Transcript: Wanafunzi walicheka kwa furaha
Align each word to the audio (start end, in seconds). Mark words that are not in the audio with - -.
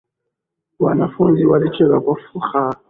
Wanafunzi 0.79 1.45
walicheka 1.45 1.99
kwa 2.01 2.15
furaha 2.15 2.75